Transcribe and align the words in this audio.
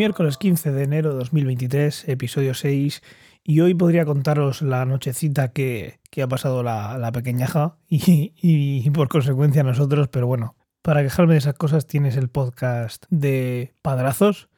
Miércoles 0.00 0.38
15 0.38 0.72
de 0.72 0.82
enero 0.84 1.10
de 1.10 1.18
2023, 1.18 2.08
episodio 2.08 2.54
6, 2.54 3.02
y 3.44 3.60
hoy 3.60 3.74
podría 3.74 4.06
contaros 4.06 4.62
la 4.62 4.86
nochecita 4.86 5.48
que, 5.52 6.00
ha 6.22 6.26
pasado 6.26 6.62
la, 6.62 6.96
la 6.96 7.12
pequeñaja 7.12 7.76
y, 7.86 8.32
y, 8.40 8.88
por 8.92 9.08
consecuencia 9.08 9.62
nosotros, 9.62 10.08
pero 10.08 10.26
bueno, 10.26 10.56
para 10.80 11.02
quejarme 11.02 11.34
de 11.34 11.40
esas 11.40 11.52
cosas 11.52 11.86
tienes 11.86 12.16
el 12.16 12.30
podcast 12.30 13.04
de 13.10 13.74
Padrazos, 13.82 14.48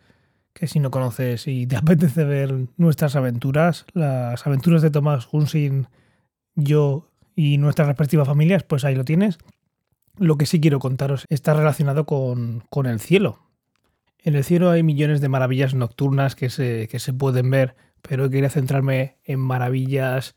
que 0.52 0.68
si 0.68 0.78
no 0.78 0.92
conoces 0.92 1.48
y 1.48 1.66
te 1.66 1.74
apetece 1.82 2.22
ver 2.22 2.68
nuestras 2.76 3.16
aventuras, 3.16 3.84
las 3.94 4.46
aventuras 4.46 4.80
de 4.80 4.92
Tomás 4.92 5.26
Hunsin, 5.32 5.88
yo 6.54 7.10
y 7.34 7.58
nuestras 7.58 7.88
respectivas 7.88 8.28
familias, 8.28 8.62
pues 8.62 8.84
ahí 8.84 8.94
lo 8.94 9.04
tienes. 9.04 9.38
Lo 10.18 10.38
que 10.38 10.46
sí 10.46 10.60
quiero 10.60 10.78
contaros 10.78 11.26
está 11.30 11.52
relacionado 11.52 12.06
con, 12.06 12.62
con 12.70 12.86
el 12.86 13.00
cielo, 13.00 13.40
en 14.22 14.34
el 14.34 14.44
cielo 14.44 14.70
hay 14.70 14.82
millones 14.82 15.20
de 15.20 15.28
maravillas 15.28 15.74
nocturnas 15.74 16.36
que 16.36 16.50
se, 16.50 16.88
que 16.88 16.98
se 16.98 17.12
pueden 17.12 17.50
ver, 17.50 17.74
pero 18.02 18.30
quería 18.30 18.50
centrarme 18.50 19.18
en 19.24 19.40
maravillas 19.40 20.36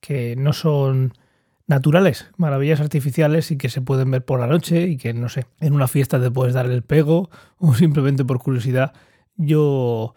que 0.00 0.36
no 0.36 0.52
son 0.52 1.12
naturales, 1.66 2.30
maravillas 2.36 2.80
artificiales 2.80 3.50
y 3.50 3.58
que 3.58 3.68
se 3.68 3.80
pueden 3.80 4.10
ver 4.10 4.24
por 4.24 4.40
la 4.40 4.46
noche 4.46 4.86
y 4.86 4.96
que, 4.96 5.12
no 5.12 5.28
sé, 5.28 5.46
en 5.60 5.72
una 5.74 5.88
fiesta 5.88 6.20
te 6.20 6.30
puedes 6.30 6.54
dar 6.54 6.66
el 6.66 6.82
pego 6.82 7.30
o 7.58 7.74
simplemente 7.74 8.24
por 8.24 8.38
curiosidad. 8.38 8.92
Yo 9.36 10.14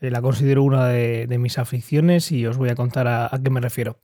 eh, 0.00 0.10
la 0.10 0.20
considero 0.20 0.62
una 0.62 0.88
de, 0.88 1.38
mis 1.38 1.58
aficiones 1.58 2.32
y 2.32 2.46
os 2.46 2.56
voy 2.56 2.70
a 2.70 2.74
contar 2.74 3.08
a, 3.08 3.30
qué 3.42 3.50
me 3.50 3.60
refiero. 3.60 3.98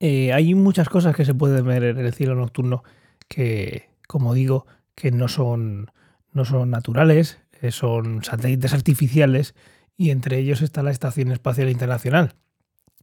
Eh, 0.00 0.32
hay 0.32 0.54
muchas 0.54 0.88
cosas 0.88 1.14
que 1.14 1.24
se 1.24 1.34
pueden 1.34 1.64
ver 1.64 1.84
en 1.84 1.98
el 1.98 2.12
cielo 2.12 2.34
nocturno 2.34 2.82
que, 3.28 3.88
como 4.08 4.34
digo, 4.34 4.66
que 4.94 5.12
no 5.12 5.28
son, 5.28 5.90
no 6.32 6.44
son 6.44 6.70
naturales, 6.70 7.40
son 7.70 8.24
satélites 8.24 8.74
artificiales 8.74 9.54
y 9.96 10.10
entre 10.10 10.38
ellos 10.38 10.62
está 10.62 10.82
la 10.82 10.90
Estación 10.90 11.30
Espacial 11.30 11.68
Internacional. 11.70 12.34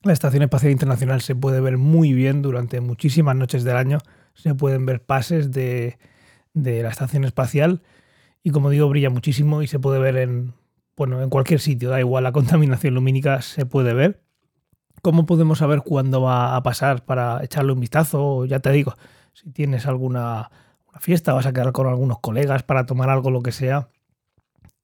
La 0.03 0.13
Estación 0.13 0.43
Espacial 0.43 0.71
Internacional 0.71 1.21
se 1.21 1.35
puede 1.35 1.61
ver 1.61 1.77
muy 1.77 2.13
bien 2.13 2.41
durante 2.41 2.81
muchísimas 2.81 3.35
noches 3.35 3.63
del 3.63 3.77
año, 3.77 3.99
se 4.33 4.55
pueden 4.55 4.85
ver 4.85 5.03
pases 5.03 5.51
de, 5.51 5.97
la 6.53 6.89
Estación 6.89 7.23
Espacial 7.25 7.81
y 8.43 8.51
como 8.51 8.69
digo 8.69 8.89
brilla 8.89 9.09
muchísimo 9.09 9.61
y 9.61 9.67
se 9.67 9.79
puede 9.79 9.99
ver 9.99 10.17
en, 10.17 10.53
bueno, 10.95 11.21
en 11.21 11.29
cualquier 11.29 11.59
sitio, 11.59 11.89
da 11.89 11.99
igual, 11.99 12.23
la 12.23 12.31
contaminación 12.31 12.95
lumínica 12.95 13.41
se 13.41 13.65
puede 13.65 13.93
ver. 13.93 14.21
¿Cómo 15.01 15.25
podemos 15.25 15.59
saber 15.59 15.81
cuándo 15.81 16.21
va 16.21 16.55
a 16.55 16.63
pasar 16.63 17.05
para 17.05 17.41
echarle 17.43 17.71
un 17.71 17.79
vistazo? 17.79 18.45
Ya 18.45 18.59
te 18.59 18.71
digo, 18.71 18.95
si 19.33 19.49
tienes 19.51 19.85
alguna 19.85 20.49
una 20.89 20.99
fiesta, 20.99 21.33
vas 21.33 21.45
a 21.45 21.53
quedar 21.53 21.71
con 21.71 21.87
algunos 21.87 22.19
colegas 22.19 22.63
para 22.63 22.85
tomar 22.85 23.09
algo, 23.09 23.29
lo 23.31 23.41
que 23.41 23.51
sea, 23.51 23.89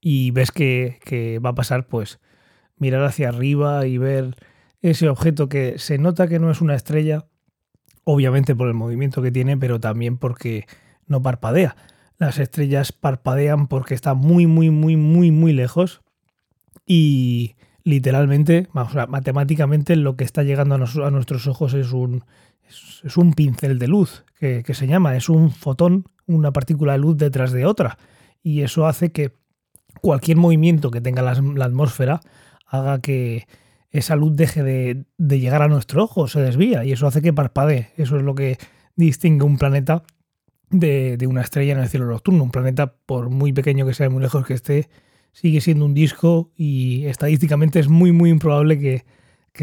y 0.08 0.30
ves 0.30 0.52
que, 0.52 1.40
va 1.44 1.50
a 1.50 1.56
pasar, 1.56 1.88
pues 1.88 2.20
mirar 2.78 3.02
hacia 3.06 3.30
arriba 3.30 3.88
y 3.88 3.98
ver 3.98 4.36
ese 4.84 5.10
objeto 5.10 5.50
que 5.50 5.80
se 5.80 5.98
nota 5.98 6.28
que 6.28 6.38
no 6.38 6.52
es 6.52 6.62
una 6.62 6.76
estrella, 6.76 7.26
obviamente 8.04 8.56
por 8.56 8.68
el 8.68 8.76
movimiento 8.76 9.24
que 9.24 9.32
tiene, 9.32 9.58
pero 9.58 9.80
también 9.80 10.20
porque 10.20 10.68
no 11.08 11.24
parpadea. 11.24 11.76
Las 12.20 12.38
estrellas 12.38 12.92
parpadean 12.92 13.66
porque 13.66 13.96
están 13.96 14.18
muy, 14.20 14.46
muy, 14.46 14.70
muy, 14.70 14.96
muy, 14.96 15.32
muy 15.32 15.54
lejos 15.54 16.04
y 16.86 17.56
literalmente, 17.84 18.68
vamos, 18.74 18.94
matemáticamente 19.10 19.96
lo 19.96 20.18
que 20.18 20.24
está 20.24 20.44
llegando 20.44 20.76
a, 20.76 21.10
nuestros 21.10 21.48
ojos 21.48 21.74
es 21.74 21.94
un, 21.94 22.26
es, 23.04 23.18
un 23.18 23.34
pincel 23.34 23.80
de 23.80 23.88
luz, 23.88 24.24
que, 24.40 24.62
que 24.62 24.76
se 24.76 24.86
llama, 24.86 25.16
es 25.16 25.30
un 25.30 25.50
fotón, 25.50 26.06
una 26.28 26.54
partícula 26.54 26.92
de 26.94 27.00
luz 27.00 27.18
detrás 27.18 27.52
de 27.52 27.66
otra. 27.66 27.98
Y 28.44 28.62
eso 28.62 28.86
hace 28.86 29.12
que 29.12 29.34
cualquier 30.02 30.38
movimiento 30.38 30.92
que 30.92 31.02
tenga 31.02 31.22
la, 31.22 31.32
atmósfera 31.66 32.22
haga 32.68 33.00
que 33.00 33.48
esa 33.92 34.16
luz 34.16 34.36
deje 34.36 34.64
de, 34.64 35.06
llegar 35.18 35.62
a 35.62 35.68
nuestro 35.68 36.04
ojo, 36.04 36.28
se 36.28 36.42
desvía 36.42 36.84
y 36.84 36.92
eso 36.92 37.08
hace 37.08 37.22
que 37.22 37.34
parpadee. 37.34 37.92
Eso 37.98 38.18
es 38.18 38.24
lo 38.24 38.36
que 38.36 38.58
distingue 38.96 39.46
un 39.46 39.58
planeta 39.58 40.04
de, 40.70 41.18
una 41.28 41.42
estrella 41.42 41.74
en 41.74 41.80
el 41.80 41.90
cielo 41.90 42.06
nocturno. 42.06 42.44
Un 42.44 42.52
planeta, 42.52 42.96
por 43.06 43.30
muy 43.30 43.54
pequeño 43.54 43.86
que 43.86 43.94
sea, 43.94 44.10
muy 44.10 44.22
lejos 44.22 44.46
que 44.46 44.54
esté, 44.54 44.90
sigue 45.32 45.62
siendo 45.62 45.86
un 45.86 45.94
disco 45.94 46.52
y 46.56 47.06
estadísticamente 47.06 47.80
es 47.80 47.88
muy, 47.88 48.12
muy 48.12 48.30
improbable 48.30 48.80
que, 48.80 49.06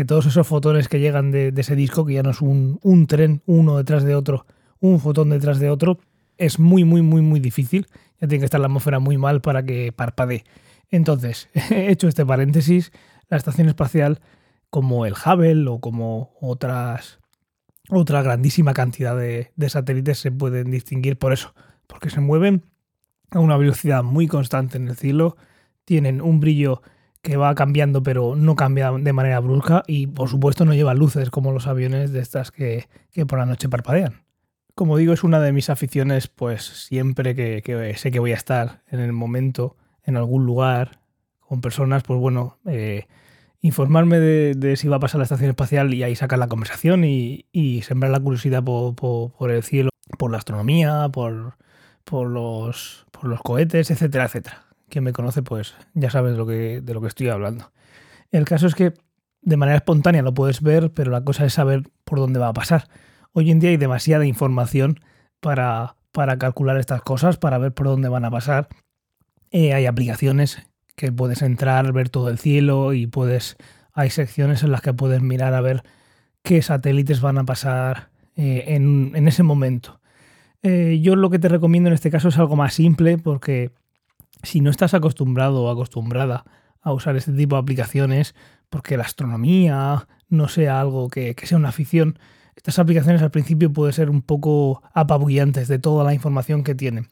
todos 0.06 0.24
esos 0.24 0.46
fotones 0.46 0.88
que 0.88 1.00
llegan 1.00 1.30
de, 1.30 1.52
de, 1.52 1.60
ese 1.60 1.76
disco, 1.76 2.06
que 2.06 2.14
ya 2.14 2.22
no 2.22 2.30
es 2.30 2.40
un, 2.40 2.78
un 2.82 3.06
tren 3.06 3.42
uno 3.44 3.76
detrás 3.76 4.04
de 4.04 4.14
otro, 4.14 4.46
un 4.80 5.00
fotón 5.00 5.28
detrás 5.28 5.58
de 5.58 5.68
otro, 5.68 5.98
es 6.38 6.58
muy, 6.58 6.84
muy, 6.84 7.02
muy, 7.02 7.22
muy 7.22 7.40
difícil. 7.40 7.86
Ya 8.20 8.28
tiene 8.28 8.40
que 8.40 8.44
estar 8.44 8.60
la 8.60 8.66
atmósfera 8.66 8.98
muy 8.98 9.18
mal 9.18 9.40
para 9.40 9.62
que 9.64 9.92
parpadee. 9.92 10.44
Entonces, 10.90 11.48
he 11.70 11.90
hecho 11.90 12.08
este 12.08 12.24
paréntesis. 12.24 12.92
La 13.28 13.36
estación 13.36 13.68
espacial, 13.68 14.20
como 14.70 15.06
el 15.06 15.14
Hubble 15.14 15.68
o 15.68 15.80
como 15.80 16.34
otras, 16.40 17.18
otra 17.88 18.22
grandísima 18.22 18.74
cantidad 18.74 19.16
de, 19.16 19.50
satélites, 19.68 20.18
se 20.18 20.30
pueden 20.30 20.70
distinguir 20.70 21.18
por 21.18 21.32
eso, 21.32 21.54
porque 21.86 22.10
se 22.10 22.20
mueven 22.20 22.66
a 23.30 23.40
una 23.40 23.56
velocidad 23.56 24.02
muy 24.02 24.28
constante 24.28 24.76
en 24.76 24.88
el 24.88 24.96
cielo, 24.96 25.36
tienen 25.86 26.20
un 26.20 26.40
brillo 26.40 26.82
que 27.22 27.36
va 27.36 27.54
cambiando 27.54 28.02
pero 28.02 28.34
no 28.36 28.56
cambia 28.56 28.90
de 28.90 29.12
manera 29.12 29.38
brusca 29.38 29.84
y 29.86 30.08
por 30.08 30.28
supuesto 30.28 30.64
no 30.64 30.74
lleva 30.74 30.92
luces 30.92 31.30
como 31.30 31.52
los 31.52 31.68
aviones 31.68 32.12
de 32.12 32.18
estas 32.18 32.50
que 32.50 32.88
por 33.28 33.38
la 33.38 33.46
noche 33.46 33.68
parpadean 33.68 34.22
como 34.74 34.96
digo, 34.96 35.12
es 35.12 35.24
una 35.24 35.40
de 35.40 35.52
mis 35.52 35.70
aficiones, 35.70 36.28
pues 36.28 36.62
siempre 36.64 37.34
que, 37.34 37.94
sé 37.96 38.10
que 38.10 38.18
voy 38.18 38.32
a 38.32 38.36
estar 38.36 38.82
en 38.90 39.00
el 39.00 39.12
momento, 39.12 39.76
en 40.04 40.16
algún 40.16 40.46
lugar, 40.46 41.00
con 41.40 41.60
personas, 41.60 42.02
pues 42.02 42.18
bueno, 42.18 42.58
eh, 42.66 43.06
informarme 43.60 44.18
de, 44.18 44.76
si 44.76 44.88
va 44.88 44.96
a 44.96 45.00
pasar 45.00 45.18
la 45.18 45.24
estación 45.24 45.50
espacial 45.50 45.92
y 45.94 46.02
ahí 46.02 46.16
sacar 46.16 46.38
la 46.38 46.48
conversación 46.48 47.04
y, 47.04 47.44
sembrar 47.82 48.10
la 48.10 48.20
curiosidad 48.20 48.62
por, 48.64 49.50
el 49.50 49.62
cielo, 49.62 49.90
por 50.18 50.30
la 50.30 50.38
astronomía, 50.38 51.08
por, 51.12 51.56
por, 52.04 52.28
los, 52.28 53.06
por 53.10 53.24
los 53.24 53.40
cohetes, 53.40 53.90
etcétera, 53.90 54.24
etcétera. 54.24 54.64
Quien 54.88 55.04
me 55.04 55.12
conoce, 55.12 55.42
pues 55.42 55.74
ya 55.94 56.10
sabes 56.10 56.32
de 56.32 56.38
lo 56.38 56.46
que, 56.46 56.80
de 56.80 56.94
lo 56.94 57.00
que 57.00 57.08
estoy 57.08 57.28
hablando. 57.28 57.72
El 58.30 58.44
caso 58.44 58.66
es 58.66 58.74
que 58.74 58.94
de 59.42 59.56
manera 59.56 59.76
espontánea 59.76 60.22
lo 60.22 60.34
puedes 60.34 60.62
ver, 60.62 60.92
pero 60.92 61.10
la 61.10 61.24
cosa 61.24 61.44
es 61.44 61.54
saber 61.54 61.82
por 62.04 62.18
dónde 62.18 62.40
va 62.40 62.48
a 62.48 62.52
pasar. 62.52 62.88
Hoy 63.34 63.50
en 63.50 63.60
día 63.60 63.70
hay 63.70 63.78
demasiada 63.78 64.26
información 64.26 65.00
para, 65.40 65.96
para 66.12 66.36
calcular 66.36 66.76
estas 66.76 67.00
cosas, 67.00 67.38
para 67.38 67.56
ver 67.56 67.72
por 67.72 67.86
dónde 67.86 68.10
van 68.10 68.26
a 68.26 68.30
pasar. 68.30 68.68
Eh, 69.50 69.72
hay 69.72 69.86
aplicaciones 69.86 70.68
que 70.96 71.10
puedes 71.12 71.40
entrar, 71.40 71.92
ver 71.94 72.10
todo 72.10 72.28
el 72.28 72.38
cielo 72.38 72.92
y 72.92 73.06
puedes. 73.06 73.56
Hay 73.94 74.10
secciones 74.10 74.62
en 74.62 74.70
las 74.70 74.82
que 74.82 74.92
puedes 74.92 75.22
mirar 75.22 75.54
a 75.54 75.62
ver 75.62 75.82
qué 76.42 76.60
satélites 76.60 77.22
van 77.22 77.38
a 77.38 77.44
pasar 77.44 78.10
eh, 78.36 78.64
en, 78.68 79.26
ese 79.26 79.42
momento. 79.42 80.00
Eh, 80.62 81.00
yo 81.02 81.16
lo 81.16 81.30
que 81.30 81.38
te 81.38 81.48
recomiendo 81.48 81.88
en 81.88 81.94
este 81.94 82.10
caso 82.10 82.28
es 82.28 82.38
algo 82.38 82.56
más 82.56 82.74
simple 82.74 83.16
porque 83.16 83.72
si 84.42 84.60
no 84.60 84.70
estás 84.70 84.92
acostumbrado 84.92 85.62
o 85.62 85.70
acostumbrada 85.70 86.44
a 86.82 86.92
usar 86.92 87.16
este 87.16 87.32
tipo 87.32 87.56
de 87.56 87.62
aplicaciones, 87.62 88.34
porque 88.68 88.98
la 88.98 89.04
astronomía 89.04 90.06
no 90.28 90.48
sea 90.48 90.80
algo 90.80 91.08
que 91.08 91.34
sea 91.44 91.56
una 91.56 91.70
afición, 91.70 92.18
estas 92.56 92.78
aplicaciones 92.78 93.22
al 93.22 93.30
principio 93.30 93.72
pueden 93.72 93.92
ser 93.92 94.10
un 94.10 94.22
poco 94.22 94.82
apabullantes 94.94 95.68
de 95.68 95.78
toda 95.78 96.04
la 96.04 96.14
información 96.14 96.64
que 96.64 96.74
tienen. 96.74 97.08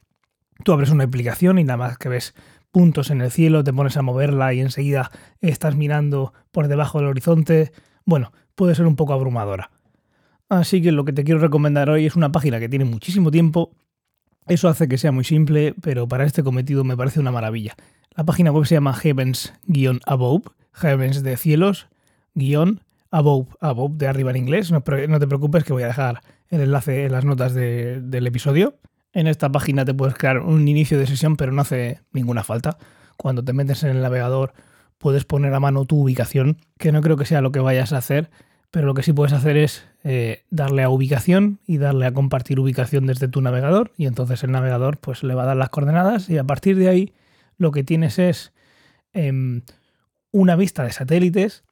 Tú 0.65 0.73
abres 0.73 0.91
una 0.91 1.05
aplicación 1.05 1.59
y 1.59 1.65
nada 1.65 1.79
más 1.79 1.99
que 1.99 2.09
ves 2.09 2.35
puntos 2.71 3.11
en 3.11 3.21
el 3.21 3.31
cielo, 3.31 3.65
te 3.65 3.73
pones 3.73 3.97
a 3.97 4.03
moverla 4.03 4.53
y 4.55 4.61
enseguida 4.61 5.11
estás 5.41 5.77
mirando 5.77 6.33
por 6.53 6.69
debajo 6.69 6.99
del 6.99 7.09
horizonte. 7.09 7.73
Bueno, 8.05 8.33
puede 8.55 8.75
ser 8.75 8.87
un 8.87 8.97
poco 8.97 9.13
abrumadora. 9.13 9.71
Así 10.49 10.83
que 10.83 10.93
lo 10.93 11.05
que 11.05 11.13
te 11.13 11.25
quiero 11.25 11.41
recomendar 11.41 11.91
hoy 11.91 12.07
es 12.07 12.17
una 12.17 12.33
página 12.33 12.61
que 12.61 12.69
tiene 12.69 12.85
muchísimo 12.85 13.31
tiempo. 13.31 13.71
Eso 14.47 14.69
hace 14.69 14.89
que 14.89 14.99
sea 14.99 15.13
muy 15.13 15.25
simple, 15.25 15.75
pero 15.81 16.09
para 16.09 16.25
este 16.25 16.43
cometido 16.43 16.85
me 16.85 16.97
parece 16.97 17.21
una 17.21 17.31
maravilla. 17.31 17.77
La 18.17 18.25
página 18.25 18.51
web 18.51 18.67
se 18.67 18.75
llama 18.75 18.93
Heavens-Above, 18.93 20.43
Heavens 20.73 21.23
de 21.23 21.37
cielos, 21.37 21.89
guion 22.35 22.83
above, 23.11 23.49
above 23.61 23.97
de 23.97 24.07
arriba 24.07 24.31
en 24.31 24.37
inglés. 24.37 24.71
No, 24.71 24.83
te 24.83 25.27
preocupes 25.27 25.65
que 25.65 25.73
voy 25.73 25.83
a 25.83 25.89
dejar 25.89 26.21
el 26.49 26.61
enlace 26.61 27.05
en 27.05 27.13
las 27.13 27.25
notas 27.25 27.55
del 27.55 28.27
episodio. 28.27 28.79
En 29.13 29.27
esta 29.27 29.51
página 29.51 29.85
te 29.85 29.95
puedes 29.95 30.15
crear 30.15 30.39
un 30.39 30.67
inicio 30.69 30.99
de 30.99 31.07
sesión, 31.07 31.37
pero 31.37 31.53
no 31.53 31.63
hace 31.63 32.01
ninguna 32.13 32.45
falta. 32.45 32.79
Cuando 33.17 33.45
te 33.45 33.53
metes 33.53 33.83
en 33.83 33.91
el 33.91 34.03
navegador 34.03 34.53
puedes 34.99 35.25
poner 35.25 35.53
a 35.55 35.61
mano 35.61 35.85
tu 35.85 36.03
ubicación, 36.03 36.59
que 36.79 36.93
no 36.93 37.01
creo 37.01 37.17
que 37.17 37.25
sea 37.25 37.41
lo 37.41 37.53
que 37.53 37.61
vayas 37.61 37.93
a 37.93 37.99
hacer, 37.99 38.31
pero 38.71 38.87
lo 38.87 38.95
que 38.95 39.03
sí 39.03 39.13
puedes 39.13 39.33
hacer 39.33 39.57
es 39.57 39.85
eh, 40.05 40.45
darle 40.51 40.83
a 40.83 40.91
ubicación 40.91 41.59
y 41.67 41.79
darle 41.79 42.07
a 42.07 42.13
compartir 42.13 42.61
ubicación 42.61 43.07
desde 43.07 43.29
tu 43.29 43.41
navegador 43.41 43.93
y 43.97 44.07
entonces 44.07 44.45
el 44.45 44.53
navegador 44.53 44.99
pues 44.99 45.23
le 45.23 45.35
va 45.35 45.43
a 45.43 45.47
dar 45.47 45.57
las 45.57 45.71
coordenadas 45.71 46.31
y 46.31 46.39
a 46.39 46.45
partir 46.45 46.77
de 46.77 46.89
ahí 46.89 47.15
lo 47.59 47.73
que 47.73 47.83
tienes 47.83 48.19
es 48.19 48.53
em, 49.13 49.63
una 50.31 50.55
vista 50.57 50.85
de 50.85 50.93
satélites 50.93 51.65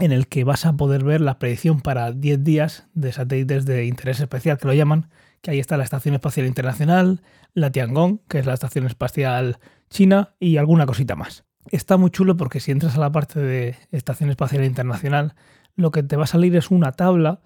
en 0.00 0.12
el 0.12 0.28
que 0.28 0.44
vas 0.44 0.66
a 0.66 0.76
poder 0.76 1.04
ver 1.04 1.20
la 1.20 1.38
predicción 1.38 1.80
para 1.80 2.12
10 2.12 2.44
días 2.44 2.86
de 2.94 3.12
satélites 3.12 3.64
de 3.64 3.86
interés 3.86 4.20
especial, 4.20 4.58
que 4.58 4.68
lo 4.68 4.74
llaman, 4.74 5.10
que 5.40 5.50
ahí 5.50 5.58
está 5.58 5.76
la 5.76 5.84
Estación 5.84 6.14
Espacial 6.14 6.46
Internacional, 6.46 7.22
la 7.54 7.70
Tiangong, 7.70 8.20
que 8.28 8.38
es 8.38 8.46
la 8.46 8.54
Estación 8.54 8.86
Espacial 8.86 9.58
China, 9.90 10.34
y 10.38 10.56
alguna 10.56 10.86
cosita 10.86 11.16
más. 11.16 11.44
Está 11.70 11.96
muy 11.96 12.10
chulo 12.10 12.36
porque 12.36 12.60
si 12.60 12.70
entras 12.70 12.96
a 12.96 13.00
la 13.00 13.12
parte 13.12 13.40
de 13.40 13.76
Estación 13.90 14.30
Espacial 14.30 14.64
Internacional, 14.64 15.34
lo 15.74 15.90
que 15.90 16.02
te 16.02 16.16
va 16.16 16.24
a 16.24 16.28
salir 16.28 16.54
es 16.56 16.70
una 16.70 16.92
tabla 16.92 17.40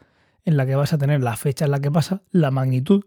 en 0.45 0.57
la 0.57 0.67
que 0.67 0.75
vas 0.75 0.93
a 0.93 0.99
tener 0.99 1.23
la 1.23 1.37
fecha 1.37 1.65
en 1.65 1.71
la 1.71 1.81
que 1.81 1.91
pasa, 1.91 2.23
la 2.31 2.51
magnitud. 2.51 3.05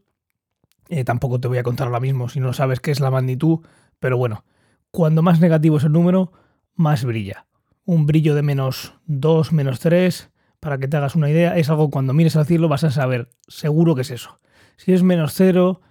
Eh, 0.90 1.04
tampoco 1.04 1.40
te 1.40 1.48
voy 1.48 1.58
a 1.58 1.64
contar 1.64 1.88
ahora 1.88 2.00
mismo 2.00 2.30
si 2.30 2.40
no 2.40 2.54
sabes 2.54 2.80
qué 2.80 2.92
es 2.92 3.00
la 3.00 3.12
magnitud, 3.12 3.60
pero 4.00 4.18
bueno, 4.18 4.46
cuando 4.92 5.22
más 5.22 5.40
negativo 5.40 5.78
es 5.78 5.84
el 5.84 5.92
número, 5.92 6.32
más 6.76 7.04
brilla. 7.04 7.48
Un 7.86 8.06
brillo 8.06 8.36
de 8.36 8.42
menos 8.42 8.94
2, 9.06 9.54
menos 9.54 9.80
3, 9.80 10.32
para 10.60 10.78
que 10.78 10.88
te 10.88 10.98
hagas 10.98 11.16
una 11.16 11.30
idea, 11.30 11.58
es 11.58 11.70
algo 11.70 11.90
cuando 11.90 12.14
mires 12.14 12.36
al 12.36 12.46
cielo 12.46 12.68
vas 12.68 12.84
a 12.84 12.92
saber 12.92 13.30
seguro 13.48 13.96
que 13.96 14.02
es 14.02 14.12
eso. 14.12 14.40
Si 14.78 14.94
es 14.94 15.04
menos 15.04 15.34
0, 15.34 15.82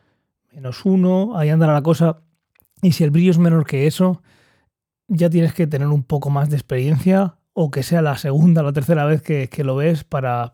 menos 0.52 0.84
1, 0.84 1.38
ahí 1.38 1.50
andará 1.50 1.72
la 1.72 1.82
cosa. 1.82 2.22
Y 2.82 2.92
si 2.92 3.04
el 3.04 3.10
brillo 3.10 3.30
es 3.30 3.38
menor 3.38 3.66
que 3.66 3.86
eso, 3.86 4.22
ya 5.08 5.30
tienes 5.30 5.54
que 5.54 5.66
tener 5.66 5.88
un 5.88 6.02
poco 6.02 6.30
más 6.30 6.50
de 6.50 6.56
experiencia 6.56 7.38
o 7.52 7.70
que 7.70 7.82
sea 7.82 8.02
la 8.02 8.18
segunda 8.18 8.62
o 8.62 8.64
la 8.64 8.72
tercera 8.72 9.04
vez 9.04 9.22
que, 9.22 9.48
lo 9.64 9.76
ves 9.76 10.04
para, 10.04 10.52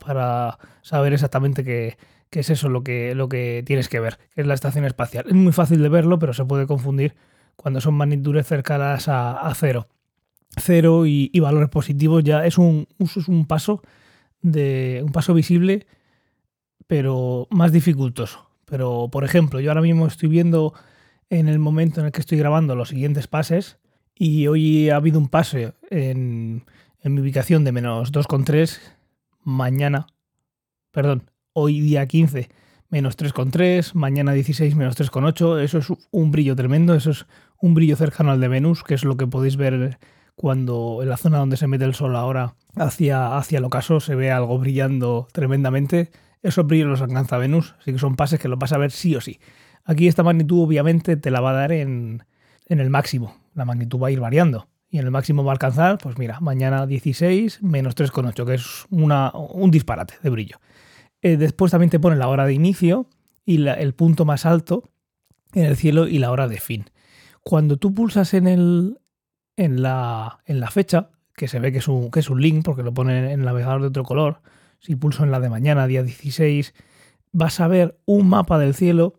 saber 0.83 1.13
exactamente 1.15 1.65
qué, 1.65 1.97
es 2.31 2.51
eso 2.51 2.69
lo 2.69 2.85
que, 2.85 3.15
lo 3.15 3.29
que 3.29 3.63
tienes 3.67 3.89
que 3.89 4.01
ver, 4.01 4.19
que 4.35 4.43
es 4.43 4.47
la 4.47 4.55
estación 4.55 4.85
espacial. 4.85 5.25
Es 5.27 5.35
muy 5.35 5.53
fácil 5.53 5.83
de 5.83 5.89
verlo, 5.89 6.19
pero 6.19 6.35
se 6.35 6.45
puede 6.45 6.67
confundir 6.67 7.17
cuando 7.57 7.81
son 7.81 7.95
magnitudes 7.95 8.47
cercanas 8.47 9.09
a, 9.09 9.51
cero. 9.55 9.89
Cero 10.57 11.07
y, 11.07 11.39
valores 11.41 11.69
positivos 11.69 12.25
ya 12.25 12.45
es 12.45 12.59
un, 12.59 12.89
es 12.99 13.29
un 13.29 13.47
paso 13.47 13.83
de 14.43 15.01
un 15.05 15.13
paso 15.13 15.33
visible, 15.35 15.87
pero 16.87 17.47
más 17.51 17.73
dificultoso. 17.73 18.51
Pero, 18.65 19.09
por 19.11 19.25
ejemplo, 19.25 19.61
yo 19.61 19.71
ahora 19.71 19.83
mismo 19.83 20.07
estoy 20.07 20.29
viendo 20.29 20.75
en 21.29 21.49
el 21.49 21.59
momento 21.59 22.01
en 22.01 22.07
el 22.07 22.13
que 22.13 22.21
estoy 22.21 22.39
grabando 22.39 22.75
los 22.75 22.89
siguientes 22.89 23.27
pases 23.27 23.79
y 24.15 24.47
hoy 24.49 24.91
ha 24.91 24.97
habido 24.97 25.19
un 25.19 25.29
pase 25.29 25.75
en, 25.91 26.65
en 27.03 27.15
mi 27.15 27.21
ubicación 27.21 27.65
de 27.65 27.73
menos 27.73 28.13
2,3, 28.13 28.79
mañana, 29.43 30.07
perdón, 30.91 31.31
hoy 31.53 31.81
día 31.81 32.07
15 32.07 32.49
menos 32.91 33.17
3,3, 33.17 33.95
mañana 33.95 34.33
16 34.33 34.75
menos 34.75 34.99
3,8, 34.99 35.61
eso 35.61 35.79
es 35.79 35.87
un 36.11 36.31
brillo 36.33 36.57
tremendo, 36.57 36.95
eso 36.95 37.13
es 37.13 37.27
un 37.61 37.75
brillo 37.75 37.97
cercano 37.97 38.33
al 38.33 38.41
de 38.41 38.49
Venus, 38.49 38.83
que 38.83 38.95
es 38.95 39.05
lo 39.05 39.17
que 39.17 39.29
podéis 39.29 39.57
ver 39.57 39.99
cuando 40.41 41.01
en 41.03 41.11
la 41.11 41.19
zona 41.19 41.37
donde 41.37 41.59
se 41.59 41.67
mete 41.67 41.85
el 41.85 41.93
sol 41.93 42.17
ahora 42.17 42.55
hacia, 42.75 43.37
hacia 43.37 43.59
el 43.59 43.65
ocaso 43.67 44.01
se 44.01 44.15
ve 44.15 44.31
algo 44.31 44.59
brillando 44.59 45.29
tremendamente. 45.33 46.13
Esos 46.43 46.67
brillos 46.67 46.89
los 46.89 47.03
alcanza 47.03 47.37
Venus, 47.37 47.75
así 47.79 47.93
que 47.93 47.99
son 47.99 48.17
pases 48.17 48.41
que 48.41 48.49
lo 48.49 48.57
vas 48.57 48.73
a 48.73 48.79
ver 48.79 48.91
sí 48.91 49.15
o 49.15 49.21
sí. 49.21 49.39
Aquí 49.85 50.09
esta 50.09 50.23
magnitud 50.23 50.63
obviamente 50.63 51.19
te 51.19 51.31
la 51.31 51.43
va 51.43 51.51
a 51.51 51.53
dar 51.53 51.73
en, 51.73 52.25
en 52.65 52.81
el 52.81 52.89
máximo, 52.89 53.37
la 53.55 53.67
magnitud 53.67 54.01
va 54.01 54.09
a 54.09 54.13
ir 54.13 54.21
variando. 54.21 54.67
Y 54.89 54.97
en 54.97 55.05
el 55.05 55.11
máximo 55.11 55.45
va 55.45 55.53
a 55.53 55.57
alcanzar, 55.57 55.99
pues 55.99 56.17
mira, 56.17 56.41
mañana 56.41 56.87
16 56.87 57.63
menos 57.63 57.95
3,8, 57.95 58.47
que 58.47 58.55
es 58.55 58.87
una, 58.89 59.33
un 59.33 59.71
disparate 59.71 60.15
de 60.23 60.31
brillo. 60.31 60.57
Eh, 61.21 61.37
después 61.37 61.71
también 61.71 61.91
te 61.91 62.01
pone 62.01 62.17
la 62.17 62.29
hora 62.29 62.47
de 62.47 62.55
inicio 62.55 63.11
y 63.45 63.63
el 63.67 63.93
punto 63.93 64.25
más 64.25 64.47
alto 64.47 64.85
en 65.53 65.67
el 65.67 65.77
cielo 65.77 66.09
y 66.09 66.19
la 66.19 66.31
hora 66.31 66.49
de 66.49 66.61
fin. 66.61 66.87
Cuando 67.43 67.77
tú 67.77 67.93
pulsas 67.93 68.33
en, 68.33 68.47
el, 68.47 69.01
en, 69.57 69.83
la, 69.83 70.41
en 70.47 70.61
la 70.61 70.71
fecha, 70.71 71.11
que 71.35 71.49
se 71.49 71.59
ve 71.59 71.73
que 71.73 71.79
es, 71.79 71.89
un, 71.89 72.11
es 72.15 72.31
un 72.31 72.41
link 72.41 72.65
porque 72.65 72.83
lo 72.83 72.93
pone 72.93 73.19
en 73.19 73.25
el 73.41 73.45
navegador 73.45 73.81
de 73.81 73.89
otro 73.89 74.05
color, 74.05 74.41
si 74.79 74.97
pulso 74.97 75.25
en 75.25 75.31
la 75.31 75.41
de 75.41 75.51
mañana, 75.51 75.87
día 75.87 76.03
16, 76.03 76.75
vas 77.33 77.61
a 77.61 77.69
ver 77.69 77.99
un 78.07 78.29
mapa 78.29 78.59
del 78.59 78.75
cielo 78.75 79.15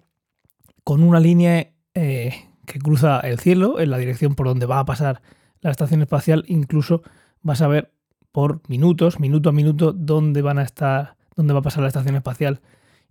con 0.84 1.04
una 1.04 1.20
línea 1.20 1.72
eh, 1.94 2.34
que 2.66 2.80
cruza 2.80 3.20
el 3.20 3.40
cielo 3.40 3.80
en 3.80 3.92
la 3.92 3.98
dirección 3.98 4.36
por 4.36 4.48
donde 4.48 4.66
va 4.66 4.80
a 4.80 4.86
pasar 4.86 5.22
la 5.60 5.72
estación 5.72 6.02
espacial. 6.02 6.44
Incluso 6.48 7.04
vas 7.42 7.62
a 7.62 7.68
ver 7.68 7.94
por 8.32 8.62
minutos, 8.68 9.20
minuto 9.20 9.50
a 9.50 9.52
minuto, 9.52 9.94
dónde 9.94 10.42
van 10.42 10.58
a 10.58 10.64
estar 10.64 11.16
dónde 11.36 11.54
va 11.54 11.60
a 11.60 11.64
pasar 11.64 11.82
la 11.82 11.88
Estación 11.88 12.16
Espacial 12.16 12.62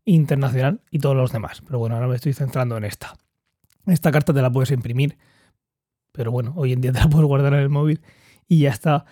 Internacional 0.05 0.81
y 0.91 0.99
todos 0.99 1.17
los 1.17 1.33
demás. 1.33 1.63
Pero 1.65 1.79
bueno, 1.79 1.95
ahora 1.95 2.09
me 2.09 2.17
estoy 2.17 2.33
centrando 2.33 2.77
en 2.77 2.85
esta. 2.85 3.15
Esta 3.87 4.11
carta 4.11 4.33
te 4.33 4.43
la 4.43 4.51
puedes 4.51 4.71
imprimir, 4.71 5.19
pero 6.12 6.31
bueno, 6.31 6.53
hoy 6.57 6.73
en 6.73 6.81
día 6.81 6.93
te 6.93 7.01
la 7.01 7.09
puedes 7.09 7.27
guardar 7.27 7.55
en 7.55 7.61
el 7.61 7.69
móvil 7.69 8.01
y 8.49 8.61
ya 8.61 8.71
está. 8.71 9.05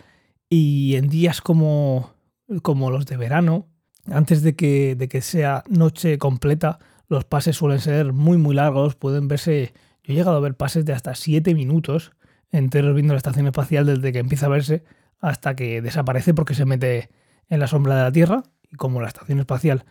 Y 0.50 0.96
en 0.96 1.08
días 1.08 1.40
como, 1.40 2.14
como 2.62 2.90
los 2.90 3.06
de 3.06 3.16
verano, 3.16 3.66
antes 4.10 4.42
de 4.42 4.56
que, 4.56 4.96
de 4.96 5.08
que 5.08 5.20
sea 5.20 5.64
noche 5.68 6.18
completa, 6.18 6.78
los 7.08 7.24
pases 7.24 7.56
suelen 7.56 7.80
ser 7.80 8.12
muy 8.12 8.38
muy 8.38 8.54
largos, 8.54 8.94
pueden 8.94 9.28
verse, 9.28 9.72
yo 10.02 10.12
he 10.12 10.16
llegado 10.16 10.36
a 10.36 10.40
ver 10.40 10.54
pases 10.54 10.84
de 10.84 10.92
hasta 10.92 11.14
7 11.14 11.54
minutos 11.54 12.12
enteros 12.50 12.94
viendo 12.94 13.14
la 13.14 13.18
estación 13.18 13.46
espacial 13.46 13.86
desde 13.86 14.12
que 14.12 14.18
empieza 14.18 14.46
a 14.46 14.50
verse 14.50 14.84
hasta 15.20 15.54
que 15.54 15.82
desaparece 15.82 16.34
porque 16.34 16.54
se 16.54 16.64
mete 16.64 17.10
en 17.48 17.60
la 17.60 17.66
sombra 17.66 17.96
de 17.96 18.02
la 18.02 18.12
Tierra 18.12 18.42
y 18.70 18.76
como 18.76 19.00
la 19.00 19.08
estación 19.08 19.38
espacial 19.40 19.84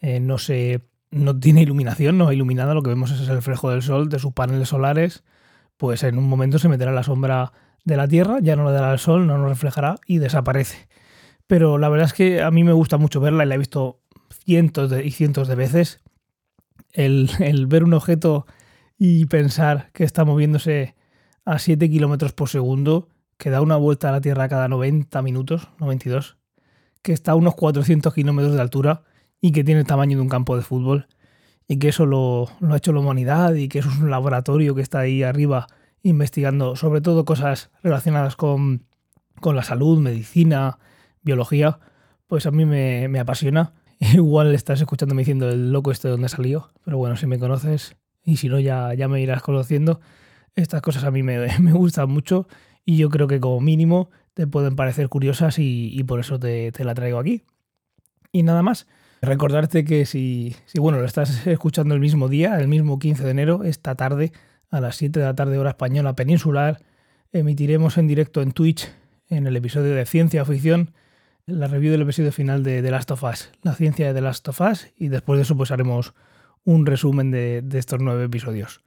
eh, 0.00 0.20
no, 0.20 0.38
se, 0.38 0.82
no 1.10 1.38
tiene 1.38 1.62
iluminación, 1.62 2.18
no 2.18 2.32
iluminada, 2.32 2.74
lo 2.74 2.82
que 2.82 2.90
vemos 2.90 3.10
es 3.10 3.20
el 3.20 3.36
reflejo 3.36 3.70
del 3.70 3.82
sol, 3.82 4.08
de 4.08 4.18
sus 4.18 4.32
paneles 4.32 4.68
solares, 4.68 5.24
pues 5.76 6.02
en 6.02 6.18
un 6.18 6.28
momento 6.28 6.58
se 6.58 6.68
meterá 6.68 6.92
la 6.92 7.02
sombra 7.02 7.52
de 7.84 7.96
la 7.96 8.08
Tierra, 8.08 8.38
ya 8.40 8.56
no 8.56 8.64
le 8.64 8.72
dará 8.72 8.92
el 8.92 8.98
sol, 8.98 9.26
no 9.26 9.38
nos 9.38 9.48
reflejará 9.48 9.96
y 10.06 10.18
desaparece. 10.18 10.88
Pero 11.46 11.78
la 11.78 11.88
verdad 11.88 12.06
es 12.06 12.12
que 12.14 12.42
a 12.42 12.50
mí 12.50 12.64
me 12.64 12.72
gusta 12.72 12.96
mucho 12.96 13.20
verla 13.20 13.44
y 13.44 13.48
la 13.48 13.54
he 13.56 13.58
visto 13.58 14.00
cientos 14.44 14.92
y 15.04 15.10
cientos 15.10 15.48
de 15.48 15.54
veces. 15.54 16.00
El, 16.92 17.30
el, 17.40 17.66
ver 17.66 17.84
un 17.84 17.94
objeto 17.94 18.46
y 18.98 19.26
pensar 19.26 19.90
que 19.92 20.04
está 20.04 20.24
moviéndose 20.24 20.94
a 21.44 21.58
7 21.58 21.90
kilómetros 21.90 22.32
por 22.32 22.48
segundo, 22.48 23.08
que 23.36 23.50
da 23.50 23.60
una 23.60 23.76
vuelta 23.76 24.08
a 24.08 24.12
la 24.12 24.20
Tierra 24.20 24.48
cada 24.48 24.68
90 24.68 25.20
minutos, 25.22 25.68
92, 25.78 26.38
que 27.02 27.12
está 27.12 27.32
a 27.32 27.34
unos 27.34 27.54
400 27.54 28.14
kilómetros 28.14 28.54
de 28.54 28.60
altura 28.60 29.02
y 29.40 29.52
que 29.52 29.64
tiene 29.64 29.80
el 29.80 29.86
tamaño 29.86 30.16
de 30.16 30.22
un 30.22 30.28
campo 30.28 30.56
de 30.56 30.62
fútbol 30.62 31.08
y 31.66 31.78
que 31.78 31.88
eso 31.88 32.06
lo, 32.06 32.48
ha 32.70 32.76
hecho 32.76 32.92
la 32.92 33.00
humanidad 33.00 33.54
y 33.54 33.68
que 33.68 33.78
eso 33.78 33.90
es 33.90 33.98
un 33.98 34.10
laboratorio 34.10 34.74
que 34.74 34.82
está 34.82 35.00
ahí 35.00 35.22
arriba 35.22 35.66
investigando 36.02 36.76
sobre 36.76 37.00
todo 37.00 37.24
cosas 37.24 37.70
relacionadas 37.82 38.36
con, 38.36 38.86
la 39.42 39.62
salud, 39.62 39.98
medicina, 39.98 40.78
biología, 41.22 41.78
pues 42.26 42.46
a 42.46 42.50
mí 42.50 42.64
me, 42.64 43.18
apasiona. 43.18 43.72
Igual 43.98 44.54
estás 44.54 44.80
escuchándome 44.80 45.22
diciendo 45.22 45.48
el 45.48 45.72
loco 45.72 45.90
este 45.90 46.08
de 46.08 46.12
donde 46.12 46.28
salió, 46.28 46.70
pero 46.84 46.98
bueno, 46.98 47.16
si 47.16 47.26
me 47.26 47.38
conoces 47.38 47.96
y 48.24 48.36
si 48.36 48.48
no 48.48 48.58
ya, 48.58 48.94
ya 48.94 49.08
me 49.08 49.20
irás 49.20 49.42
conociendo, 49.42 50.00
estas 50.54 50.82
cosas 50.82 51.04
a 51.04 51.10
mí 51.10 51.22
me, 51.22 51.46
me 51.60 51.72
gustan 51.72 52.10
mucho 52.10 52.46
y 52.84 52.96
yo 52.96 53.08
creo 53.08 53.26
que 53.26 53.40
como 53.40 53.60
mínimo 53.60 54.10
te 54.34 54.46
pueden 54.46 54.76
parecer 54.76 55.08
curiosas 55.08 55.58
y, 55.58 56.02
por 56.04 56.20
eso 56.20 56.38
te, 56.38 56.72
la 56.78 56.94
traigo 56.94 57.18
aquí. 57.18 57.42
Y 58.32 58.42
nada 58.42 58.62
más. 58.62 58.86
Recordarte 59.24 59.84
que 59.84 60.06
si, 60.06 60.54
si, 60.66 60.78
bueno, 60.78 60.98
lo 60.98 61.06
estás 61.06 61.46
escuchando 61.46 61.94
el 61.94 62.00
mismo 62.00 62.28
día, 62.28 62.58
el 62.58 62.68
mismo 62.68 62.98
15 62.98 63.24
de 63.24 63.30
enero, 63.30 63.64
esta 63.64 63.94
tarde, 63.94 64.32
a 64.70 64.80
las 64.80 64.96
7 64.96 65.18
de 65.18 65.24
la 65.24 65.34
tarde 65.34 65.58
hora 65.58 65.70
española 65.70 66.14
peninsular, 66.14 66.82
emitiremos 67.32 67.96
en 67.96 68.06
directo 68.06 68.42
en 68.42 68.52
Twitch, 68.52 68.90
en 69.28 69.46
el 69.46 69.56
episodio 69.56 69.94
de 69.94 70.04
Ciencia 70.04 70.44
Ficción, 70.44 70.92
la 71.46 71.68
review 71.68 71.92
del 71.92 72.02
episodio 72.02 72.32
final 72.32 72.62
de 72.62 72.82
The 72.82 72.90
Last 72.90 73.10
of 73.10 73.22
Us, 73.22 73.50
la 73.62 73.74
ciencia 73.74 74.06
de 74.06 74.14
The 74.14 74.20
Last 74.20 74.48
of 74.48 74.60
Us, 74.60 74.88
y 74.96 75.08
después 75.08 75.38
de 75.38 75.42
eso 75.42 75.56
pues 75.56 75.70
haremos 75.70 76.14
un 76.64 76.84
resumen 76.84 77.30
de, 77.30 77.62
de 77.62 77.78
estos 77.78 78.00
nueve 78.00 78.24
episodios. 78.24 78.82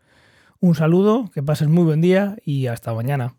Un 0.59 0.75
saludo, 0.75 1.31
que 1.33 1.41
pases 1.41 1.67
muy 1.67 1.83
buen 1.83 2.01
día 2.01 2.37
y 2.43 2.67
hasta 2.67 2.93
mañana. 2.93 3.35